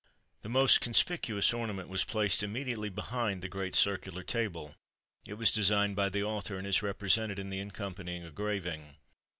[0.41, 4.73] The most conspicuous ornament was placed immediately behind the great circular table;
[5.27, 8.95] it was designed by the author, and is represented in the accompanying engraving.